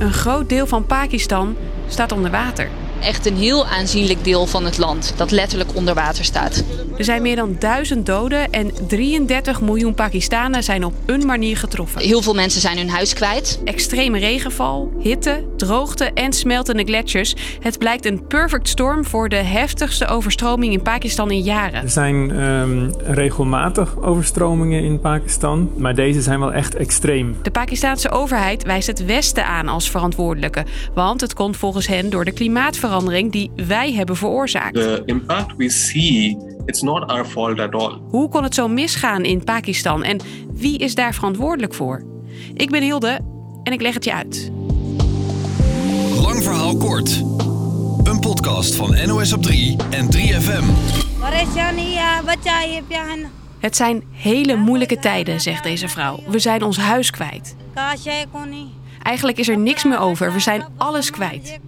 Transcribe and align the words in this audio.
Een 0.00 0.12
groot 0.12 0.48
deel 0.48 0.66
van 0.66 0.86
Pakistan 0.86 1.56
staat 1.88 2.12
onder 2.12 2.30
water. 2.30 2.68
Echt 3.00 3.26
een 3.26 3.36
heel 3.36 3.66
aanzienlijk 3.66 4.24
deel 4.24 4.46
van 4.46 4.64
het 4.64 4.78
land 4.78 5.14
dat 5.16 5.30
letterlijk 5.30 5.74
onder 5.74 5.94
water 5.94 6.24
staat. 6.24 6.64
Er 6.96 7.04
zijn 7.04 7.22
meer 7.22 7.36
dan 7.36 7.56
duizend 7.58 8.06
doden 8.06 8.50
en 8.50 8.70
33 8.86 9.60
miljoen 9.60 9.94
Pakistanen 9.94 10.62
zijn 10.62 10.84
op 10.84 10.92
een 11.06 11.26
manier 11.26 11.56
getroffen. 11.56 12.00
Heel 12.00 12.22
veel 12.22 12.34
mensen 12.34 12.60
zijn 12.60 12.76
hun 12.76 12.90
huis 12.90 13.12
kwijt. 13.14 13.60
Extreme 13.64 14.18
regenval, 14.18 14.92
hitte, 14.98 15.44
droogte 15.56 16.04
en 16.04 16.32
smeltende 16.32 16.84
gletsjers. 16.84 17.34
Het 17.60 17.78
blijkt 17.78 18.06
een 18.06 18.26
perfect 18.26 18.68
storm 18.68 19.04
voor 19.04 19.28
de 19.28 19.36
heftigste 19.36 20.06
overstroming 20.06 20.72
in 20.72 20.82
Pakistan 20.82 21.30
in 21.30 21.42
jaren. 21.42 21.82
Er 21.82 21.90
zijn 21.90 22.30
ehm, 22.30 22.90
regelmatig 23.12 24.02
overstromingen 24.02 24.84
in 24.84 25.00
Pakistan, 25.00 25.70
maar 25.76 25.94
deze 25.94 26.22
zijn 26.22 26.40
wel 26.40 26.52
echt 26.52 26.74
extreem. 26.74 27.36
De 27.42 27.50
Pakistanse 27.50 28.10
overheid 28.10 28.64
wijst 28.64 28.86
het 28.86 29.04
Westen 29.04 29.46
aan 29.46 29.68
als 29.68 29.90
verantwoordelijke, 29.90 30.64
want 30.94 31.20
het 31.20 31.34
komt 31.34 31.56
volgens 31.56 31.86
hen 31.86 32.10
door 32.10 32.24
de 32.24 32.32
klimaatverandering 32.32 32.88
die 33.30 33.50
wij 33.56 33.92
hebben 33.92 34.16
veroorzaakt. 34.16 34.74
The 34.74 35.02
impact 35.06 35.56
we 35.56 35.68
see, 35.68 36.36
it's 36.66 36.82
not 36.82 37.10
our 37.10 37.24
fault 37.24 37.58
at 37.58 37.74
all. 37.74 37.98
Hoe 38.08 38.28
kon 38.28 38.42
het 38.42 38.54
zo 38.54 38.68
misgaan 38.68 39.24
in 39.24 39.44
Pakistan 39.44 40.02
en 40.04 40.20
wie 40.52 40.78
is 40.78 40.94
daar 40.94 41.14
verantwoordelijk 41.14 41.74
voor? 41.74 42.04
Ik 42.54 42.70
ben 42.70 42.82
Hilde 42.82 43.20
en 43.62 43.72
ik 43.72 43.80
leg 43.80 43.94
het 43.94 44.04
je 44.04 44.12
uit. 44.12 44.50
Lang 46.20 46.42
verhaal 46.42 46.76
kort. 46.76 47.16
Een 48.02 48.20
podcast 48.20 48.74
van 48.74 48.96
NOS 49.06 49.32
op 49.32 49.42
3 49.42 49.76
en 49.90 50.08
3FM. 50.16 50.64
Het 53.58 53.76
zijn 53.76 54.02
hele 54.12 54.56
moeilijke 54.56 54.98
tijden, 54.98 55.40
zegt 55.40 55.62
deze 55.62 55.88
vrouw. 55.88 56.20
We 56.28 56.38
zijn 56.38 56.62
ons 56.62 56.76
huis 56.76 57.10
kwijt. 57.10 57.56
Eigenlijk 59.02 59.38
is 59.38 59.48
er 59.48 59.58
niks 59.58 59.84
meer 59.84 59.98
over. 59.98 60.32
We 60.32 60.40
zijn 60.40 60.64
alles 60.76 61.10
kwijt. 61.10 61.58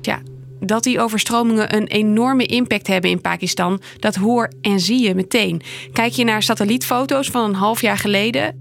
Ja, 0.00 0.20
dat 0.60 0.82
die 0.82 1.00
overstromingen 1.00 1.76
een 1.76 1.86
enorme 1.86 2.46
impact 2.46 2.86
hebben 2.86 3.10
in 3.10 3.20
Pakistan, 3.20 3.80
dat 3.98 4.14
hoor 4.14 4.52
en 4.60 4.80
zie 4.80 5.02
je 5.02 5.14
meteen. 5.14 5.62
Kijk 5.92 6.12
je 6.12 6.24
naar 6.24 6.42
satellietfoto's 6.42 7.28
van 7.28 7.44
een 7.44 7.54
half 7.54 7.80
jaar 7.80 7.98
geleden, 7.98 8.60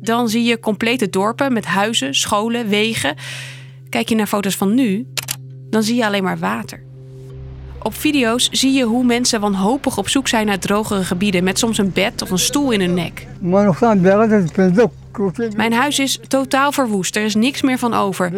dan 0.00 0.28
zie 0.28 0.44
je 0.44 0.60
complete 0.60 1.10
dorpen 1.10 1.52
met 1.52 1.64
huizen, 1.64 2.14
scholen, 2.14 2.68
wegen. 2.68 3.14
Kijk 3.88 4.08
je 4.08 4.14
naar 4.14 4.26
foto's 4.26 4.56
van 4.56 4.74
nu, 4.74 5.06
dan 5.70 5.82
zie 5.82 5.96
je 5.96 6.06
alleen 6.06 6.22
maar 6.22 6.38
water. 6.38 6.82
Op 7.82 7.94
video's 7.94 8.48
zie 8.50 8.72
je 8.72 8.84
hoe 8.84 9.04
mensen 9.04 9.40
wanhopig 9.40 9.98
op 9.98 10.08
zoek 10.08 10.28
zijn 10.28 10.46
naar 10.46 10.58
drogere 10.58 11.04
gebieden 11.04 11.44
met 11.44 11.58
soms 11.58 11.78
een 11.78 11.92
bed 11.92 12.22
of 12.22 12.30
een 12.30 12.38
stoel 12.38 12.70
in 12.70 12.80
hun 12.80 12.94
nek. 12.94 13.26
Mijn 15.56 15.72
huis 15.72 15.98
is 15.98 16.18
totaal 16.28 16.72
verwoest, 16.72 17.16
er 17.16 17.24
is 17.24 17.34
niks 17.34 17.62
meer 17.62 17.78
van 17.78 17.94
over. 17.94 18.30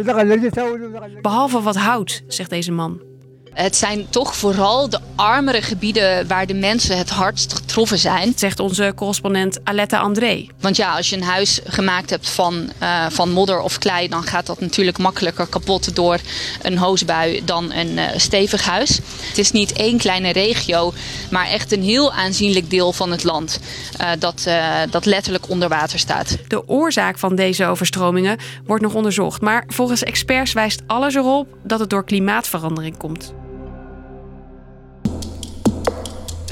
Behalve 1.21 1.63
wat 1.63 1.77
hout, 1.77 2.23
zegt 2.27 2.51
deze 2.51 2.73
man. 2.73 3.12
Het 3.53 3.77
zijn 3.77 4.07
toch 4.09 4.37
vooral 4.37 4.89
de 4.89 4.99
armere 5.17 5.63
gebieden 5.63 6.27
waar 6.27 6.47
de 6.47 6.55
mensen 6.55 6.99
het 6.99 7.11
hardst 7.11 7.55
getroffen 7.55 7.99
zijn. 7.99 8.33
Zegt 8.37 8.61
onze 8.61 8.93
correspondent 8.97 9.61
Aletta 9.65 9.99
André. 9.99 10.47
Want 10.61 10.77
ja, 10.77 10.97
als 10.97 11.11
je 11.11 11.17
een 11.17 11.23
huis 11.23 11.61
gemaakt 11.65 12.11
hebt 12.11 12.29
van, 12.29 12.73
uh, 12.83 13.07
van 13.09 13.31
modder 13.31 13.61
of 13.61 13.79
klei, 13.79 14.09
dan 14.09 14.23
gaat 14.23 14.47
dat 14.47 14.61
natuurlijk 14.61 14.99
makkelijker 14.99 15.47
kapot 15.47 15.95
door 15.95 16.19
een 16.63 16.79
hoosbui 16.79 17.45
dan 17.45 17.73
een 17.73 17.93
uh, 17.93 18.05
stevig 18.17 18.65
huis. 18.65 19.01
Het 19.29 19.39
is 19.39 19.53
niet 19.53 19.73
één 19.73 19.99
kleine 19.99 20.33
regio, 20.33 20.93
maar 21.31 21.47
echt 21.47 21.73
een 21.73 21.83
heel 21.83 22.13
aanzienlijk 22.13 22.71
deel 22.71 22.93
van 22.93 23.11
het 23.11 23.25
land 23.25 23.61
uh, 24.01 24.11
dat, 24.19 24.49
dat 24.91 25.05
letterlijk 25.05 25.49
onder 25.49 25.69
water 25.69 25.99
staat. 25.99 26.37
De 26.49 26.69
oorzaak 26.69 27.19
van 27.19 27.35
deze 27.35 27.67
overstromingen 27.67 28.39
wordt 28.67 28.83
nog 28.83 28.95
onderzocht, 28.95 29.41
maar 29.41 29.65
volgens 29.67 30.03
experts 30.03 30.53
wijst 30.53 30.83
alles 30.87 31.15
erop 31.15 31.49
dat 31.65 31.81
het 31.81 31.91
door 31.91 32.05
klimaatverandering 32.05 32.97
komt. 32.97 33.33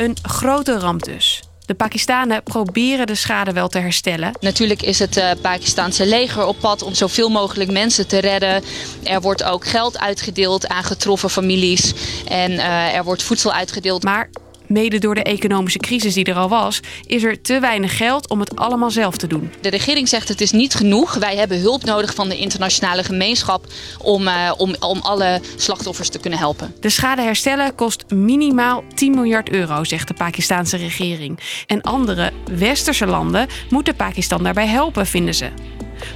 Een 0.00 0.16
grote 0.22 0.78
ramp 0.78 1.04
dus. 1.04 1.42
De 1.66 1.74
Pakistanen 1.74 2.42
proberen 2.42 3.06
de 3.06 3.14
schade 3.14 3.52
wel 3.52 3.68
te 3.68 3.78
herstellen. 3.78 4.32
Natuurlijk 4.40 4.82
is 4.82 4.98
het 4.98 5.16
uh, 5.16 5.30
Pakistanse 5.40 6.06
leger 6.06 6.46
op 6.46 6.56
pad 6.60 6.82
om 6.82 6.94
zoveel 6.94 7.28
mogelijk 7.28 7.70
mensen 7.70 8.08
te 8.08 8.18
redden. 8.18 8.62
Er 9.02 9.20
wordt 9.20 9.44
ook 9.44 9.66
geld 9.66 9.98
uitgedeeld 9.98 10.68
aan 10.68 10.84
getroffen 10.84 11.30
families. 11.30 11.92
En 12.28 12.50
uh, 12.50 12.94
er 12.94 13.04
wordt 13.04 13.22
voedsel 13.22 13.52
uitgedeeld. 13.52 14.02
Maar 14.02 14.30
mede 14.70 14.98
door 14.98 15.14
de 15.14 15.22
economische 15.22 15.78
crisis 15.78 16.14
die 16.14 16.24
er 16.24 16.34
al 16.34 16.48
was, 16.48 16.80
is 17.06 17.22
er 17.22 17.40
te 17.40 17.60
weinig 17.60 17.96
geld 17.96 18.28
om 18.28 18.40
het 18.40 18.56
allemaal 18.56 18.90
zelf 18.90 19.16
te 19.16 19.26
doen. 19.26 19.52
De 19.60 19.68
regering 19.68 20.08
zegt 20.08 20.28
het 20.28 20.40
is 20.40 20.52
niet 20.52 20.74
genoeg. 20.74 21.14
Wij 21.14 21.36
hebben 21.36 21.60
hulp 21.60 21.84
nodig 21.84 22.14
van 22.14 22.28
de 22.28 22.36
internationale 22.36 23.04
gemeenschap 23.04 23.66
om, 23.98 24.26
uh, 24.26 24.52
om, 24.56 24.74
om 24.80 24.98
alle 25.00 25.40
slachtoffers 25.56 26.08
te 26.08 26.18
kunnen 26.18 26.38
helpen. 26.38 26.74
De 26.80 26.90
schade 26.90 27.22
herstellen 27.22 27.74
kost 27.74 28.04
minimaal 28.08 28.84
10 28.94 29.14
miljard 29.14 29.50
euro, 29.50 29.84
zegt 29.84 30.08
de 30.08 30.14
Pakistanse 30.14 30.76
regering. 30.76 31.38
En 31.66 31.82
andere 31.82 32.32
westerse 32.52 33.06
landen 33.06 33.48
moeten 33.70 33.96
Pakistan 33.96 34.42
daarbij 34.42 34.66
helpen, 34.66 35.06
vinden 35.06 35.34
ze. 35.34 35.48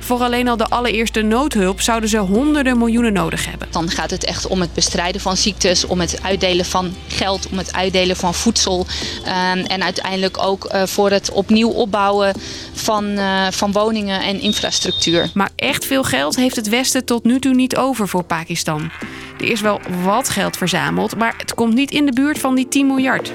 Voor 0.01 0.21
alleen 0.21 0.49
al 0.49 0.57
de 0.57 0.69
allereerste 0.69 1.23
noodhulp 1.23 1.81
zouden 1.81 2.09
ze 2.09 2.19
honderden 2.19 2.79
miljoenen 2.79 3.13
nodig 3.13 3.47
hebben. 3.47 3.69
Dan 3.71 3.91
gaat 3.91 4.11
het 4.11 4.25
echt 4.25 4.47
om 4.47 4.61
het 4.61 4.75
bestrijden 4.75 5.21
van 5.21 5.37
ziektes, 5.37 5.87
om 5.87 6.01
het 6.01 6.19
uitdelen 6.23 6.65
van 6.65 6.95
geld, 7.09 7.49
om 7.51 7.59
het 7.59 7.73
uitdelen 7.73 8.17
van 8.17 8.35
voedsel. 8.35 8.87
Um, 9.27 9.65
en 9.65 9.83
uiteindelijk 9.83 10.39
ook 10.43 10.65
uh, 10.65 10.83
voor 10.87 11.11
het 11.11 11.31
opnieuw 11.31 11.69
opbouwen 11.69 12.33
van, 12.73 13.05
uh, 13.05 13.47
van 13.51 13.73
woningen 13.73 14.21
en 14.21 14.41
infrastructuur. 14.41 15.31
Maar 15.35 15.51
echt 15.57 15.85
veel 15.85 16.05
geld 16.05 16.37
heeft 16.37 16.57
het 16.57 16.69
Westen 16.69 17.05
tot 17.05 17.25
nu 17.25 17.39
toe 17.39 17.55
niet 17.55 17.77
over 17.77 18.09
voor 18.09 18.23
Pakistan. 18.23 18.91
Er 19.39 19.51
is 19.51 19.61
wel 19.61 19.81
wat 20.03 20.29
geld 20.29 20.57
verzameld, 20.57 21.17
maar 21.17 21.35
het 21.37 21.55
komt 21.55 21.75
niet 21.75 21.91
in 21.91 22.07
de 22.07 22.13
buurt 22.13 22.39
van 22.39 22.55
die 22.55 22.69
10 22.69 22.87
miljard. 22.87 23.33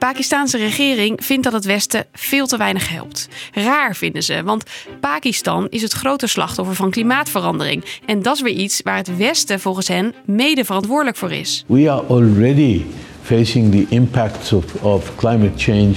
De 0.00 0.06
Pakistanse 0.06 0.56
regering 0.56 1.24
vindt 1.24 1.44
dat 1.44 1.52
het 1.52 1.64
Westen 1.64 2.06
veel 2.12 2.46
te 2.46 2.56
weinig 2.56 2.88
helpt. 2.88 3.28
Raar 3.52 3.96
vinden 3.96 4.22
ze, 4.22 4.42
want 4.42 4.64
Pakistan 5.00 5.66
is 5.68 5.82
het 5.82 5.92
grote 5.92 6.26
slachtoffer 6.26 6.74
van 6.74 6.90
klimaatverandering. 6.90 7.84
En 8.06 8.22
dat 8.22 8.34
is 8.34 8.42
weer 8.42 8.52
iets 8.52 8.80
waar 8.82 8.96
het 8.96 9.16
Westen 9.16 9.60
volgens 9.60 9.88
hen 9.88 10.14
mede 10.24 10.64
verantwoordelijk 10.64 11.16
voor 11.16 11.32
is. 11.32 11.64
We 11.66 11.90
are 11.90 12.06
already 12.06 12.82
facing 13.22 13.70
the 13.70 13.94
impacts 13.94 14.52
of, 14.52 14.74
of 14.74 15.16
climate 15.16 15.52
change 15.56 15.94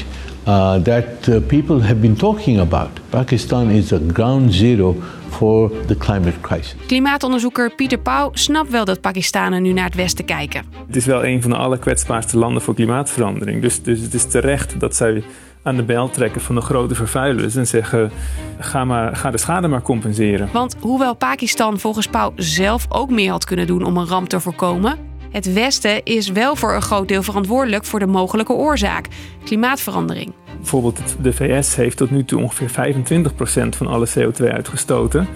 uh, 0.47 0.75
that 0.75 1.27
uh, 1.27 1.39
people 1.47 1.81
have 1.81 1.95
been 1.95 2.15
talking 2.15 2.59
about. 2.59 2.89
Pakistan 3.09 3.69
is 3.69 3.93
a 3.93 3.99
ground 4.13 4.53
zero 4.53 4.95
for 5.29 5.71
the 5.87 5.97
climate 5.97 6.41
crisis. 6.41 6.75
Klimaatonderzoeker 6.87 7.75
Pieter 7.75 7.99
Pauw 7.99 8.29
snapt 8.33 8.69
wel 8.69 8.85
dat 8.85 9.01
Pakistanen 9.01 9.61
nu 9.61 9.73
naar 9.73 9.85
het 9.85 9.95
westen 9.95 10.25
kijken. 10.25 10.65
Het 10.87 10.95
is 10.95 11.05
wel 11.05 11.25
een 11.25 11.41
van 11.41 11.51
de 11.51 11.57
allerkwetsbaarste 11.57 12.37
landen 12.37 12.61
voor 12.61 12.73
klimaatverandering. 12.73 13.61
Dus, 13.61 13.81
dus 13.81 13.99
het 13.99 14.13
is 14.13 14.25
terecht 14.25 14.79
dat 14.79 14.95
zij 14.95 15.23
aan 15.63 15.75
de 15.75 15.83
bel 15.83 16.09
trekken 16.09 16.41
van 16.41 16.55
de 16.55 16.61
grote 16.61 16.95
vervuilers 16.95 17.55
en 17.55 17.67
zeggen: 17.67 18.11
ga, 18.59 18.85
maar, 18.85 19.15
ga 19.15 19.31
de 19.31 19.37
schade 19.37 19.67
maar 19.67 19.81
compenseren. 19.81 20.49
Want 20.53 20.75
hoewel 20.79 21.13
Pakistan 21.13 21.79
volgens 21.79 22.07
Pauw 22.07 22.33
zelf 22.35 22.85
ook 22.89 23.09
meer 23.09 23.31
had 23.31 23.45
kunnen 23.45 23.67
doen 23.67 23.83
om 23.83 23.97
een 23.97 24.07
ramp 24.07 24.29
te 24.29 24.39
voorkomen, 24.39 24.97
het 25.33 25.53
Westen 25.53 26.03
is 26.03 26.29
wel 26.29 26.55
voor 26.55 26.73
een 26.73 26.81
groot 26.81 27.07
deel 27.07 27.23
verantwoordelijk 27.23 27.85
voor 27.85 27.99
de 27.99 28.07
mogelijke 28.07 28.53
oorzaak: 28.53 29.07
klimaatverandering. 29.43 30.33
Bijvoorbeeld 30.57 31.01
de 31.21 31.33
VS 31.33 31.75
heeft 31.75 31.97
tot 31.97 32.11
nu 32.11 32.25
toe 32.25 32.41
ongeveer 32.41 32.69
25% 32.69 33.77
van 33.77 33.87
alle 33.87 34.07
CO2 34.07 34.51
uitgestoten 34.51 35.27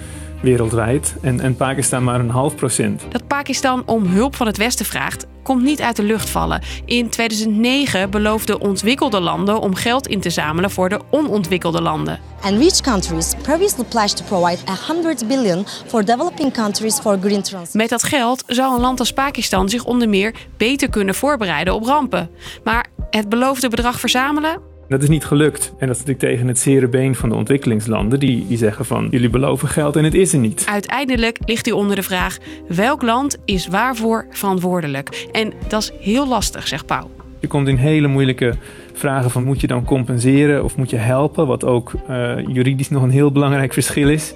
wereldwijd 0.42 1.16
en, 1.22 1.40
en 1.40 1.56
Pakistan 1.56 2.04
maar 2.04 2.20
een 2.20 2.30
half 2.30 2.56
procent. 2.56 3.02
Dat 3.10 3.28
Pakistan 3.28 3.84
om 3.86 4.06
hulp 4.06 4.36
van 4.36 4.48
het 4.48 4.58
Westen 4.58 4.86
vraagt, 4.86 5.26
komt 5.44 5.64
niet 5.64 5.82
uit 5.82 5.96
de 5.96 6.04
lucht 6.04 6.30
vallen. 6.30 6.62
In 6.86 7.10
2009 7.10 8.10
beloofden 8.10 8.62
ontwikkelde 8.62 9.20
landen 9.20 9.60
om 9.60 9.76
geld 9.76 10.08
in 10.08 10.20
te 10.20 10.30
zamelen 10.30 10.72
voor 10.72 10.90
de 10.90 11.00
onontwikkelde 11.10 11.82
landen. 11.82 12.20
And 12.42 12.58
rich 12.58 12.82
countries 12.82 13.36
previously 13.42 13.84
pledged 13.84 14.18
to 14.18 14.24
provide 14.24 14.72
100 14.88 15.28
billion 15.28 15.66
for 15.88 16.06
developing 16.06 16.54
countries 16.54 17.00
for 17.00 17.18
green 17.22 17.42
transition. 17.42 17.82
Met 17.82 17.90
dat 17.90 18.04
geld 18.04 18.44
zou 18.48 18.76
een 18.76 18.82
land 18.82 19.00
als 19.00 19.14
Pakistan 19.14 19.70
zich 19.70 19.86
onder 19.86 20.10
meer 20.10 20.36
beter 20.58 20.90
kunnen 20.90 21.16
voorbereiden 21.16 21.74
op 21.74 21.84
rampen. 21.84 22.30
Maar 22.64 22.86
het 23.10 23.30
beloofde 23.30 23.70
bedrag 23.70 24.00
verzamelen, 24.00 24.60
dat 24.88 25.04
is 25.04 25.10
niet 25.10 25.26
gelukt. 25.26 25.74
En 25.78 25.88
dat 25.88 25.96
is 25.96 26.04
natuurlijk 26.04 26.34
tegen 26.34 26.48
het 26.48 26.60
zere 26.60 26.88
been 26.88 27.16
van 27.16 27.30
de 27.30 27.36
ontwikkelingslanden. 27.36 28.20
Die, 28.20 28.48
die 28.48 28.58
zeggen 28.58 28.86
van 28.86 29.08
jullie 29.12 29.30
beloven 29.30 29.68
geld 29.68 29.96
en 29.96 30.04
het 30.04 30.14
is 30.14 30.34
er 30.34 30.40
niet. 30.40 30.66
Uiteindelijk 30.70 31.38
ligt 31.46 31.68
u 31.68 31.72
onder 31.72 31.96
de 31.96 32.04
vraag 32.04 32.38
welk 32.68 33.02
land 33.02 33.38
is 33.46 33.68
waarvoor 33.68 34.26
verantwoordelijk. 34.30 35.28
En 35.32 35.54
dat 35.68 35.82
is 35.82 35.92
heel 36.00 36.28
lastig, 36.28 36.68
zegt 36.68 36.86
Pauw. 36.86 37.10
Je 37.40 37.48
komt 37.48 37.68
in 37.68 37.76
hele 37.76 38.08
moeilijke 38.08 38.54
vragen 38.94 39.32
van 39.32 39.44
moet 39.44 39.62
je 39.62 39.68
dan 39.68 39.86
compenseren 39.86 40.64
of 40.64 40.78
moet 40.78 40.90
je 40.90 40.98
helpen? 40.98 41.48
Wat 41.48 41.66
ook 41.66 41.92
uh, 42.10 42.38
juridisch 42.48 42.90
nog 42.90 43.04
een 43.04 43.10
heel 43.10 43.32
belangrijk 43.32 43.74
verschil 43.74 44.10
is. 44.10 44.34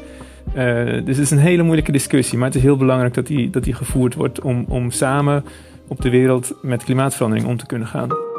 Uh, 0.48 0.56
dus 0.86 1.18
het 1.18 1.18
is 1.18 1.32
een 1.32 1.38
hele 1.38 1.64
moeilijke 1.64 1.92
discussie. 1.92 2.38
Maar 2.38 2.48
het 2.48 2.56
is 2.56 2.64
heel 2.64 2.78
belangrijk 2.78 3.14
dat 3.14 3.28
die, 3.28 3.50
dat 3.50 3.64
die 3.64 3.74
gevoerd 3.74 4.14
wordt 4.14 4.42
om, 4.42 4.66
om 4.68 4.92
samen 4.92 5.46
op 5.88 6.02
de 6.02 6.10
wereld 6.10 6.54
met 6.62 6.84
klimaatverandering 6.84 7.48
om 7.48 7.58
te 7.58 7.66
kunnen 7.66 7.88
gaan. 7.88 8.31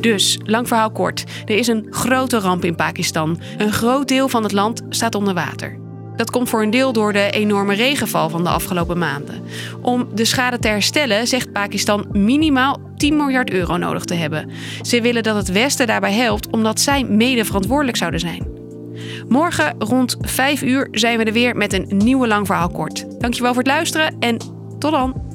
Dus, 0.00 0.38
lang 0.44 0.68
verhaal 0.68 0.90
kort, 0.90 1.24
er 1.44 1.56
is 1.56 1.66
een 1.66 1.86
grote 1.90 2.38
ramp 2.38 2.64
in 2.64 2.74
Pakistan. 2.74 3.40
Een 3.58 3.72
groot 3.72 4.08
deel 4.08 4.28
van 4.28 4.42
het 4.42 4.52
land 4.52 4.82
staat 4.88 5.14
onder 5.14 5.34
water. 5.34 5.78
Dat 6.16 6.30
komt 6.30 6.48
voor 6.48 6.62
een 6.62 6.70
deel 6.70 6.92
door 6.92 7.12
de 7.12 7.30
enorme 7.30 7.74
regenval 7.74 8.28
van 8.28 8.44
de 8.44 8.50
afgelopen 8.50 8.98
maanden. 8.98 9.42
Om 9.82 10.08
de 10.14 10.24
schade 10.24 10.58
te 10.58 10.68
herstellen 10.68 11.26
zegt 11.26 11.52
Pakistan 11.52 12.06
minimaal 12.12 12.80
10 12.96 13.16
miljard 13.16 13.50
euro 13.50 13.76
nodig 13.76 14.04
te 14.04 14.14
hebben. 14.14 14.50
Ze 14.82 15.00
willen 15.00 15.22
dat 15.22 15.36
het 15.36 15.52
Westen 15.52 15.86
daarbij 15.86 16.12
helpt 16.12 16.50
omdat 16.50 16.80
zij 16.80 17.04
mede 17.04 17.44
verantwoordelijk 17.44 17.96
zouden 17.96 18.20
zijn. 18.20 18.46
Morgen 19.28 19.74
rond 19.78 20.16
5 20.20 20.62
uur 20.62 20.88
zijn 20.90 21.18
we 21.18 21.24
er 21.24 21.32
weer 21.32 21.56
met 21.56 21.72
een 21.72 21.90
nieuwe 21.96 22.26
lang 22.26 22.46
verhaal 22.46 22.70
kort. 22.70 23.20
Dankjewel 23.20 23.54
voor 23.54 23.62
het 23.62 23.72
luisteren 23.72 24.16
en 24.18 24.36
tot 24.78 24.92
dan! 24.92 25.27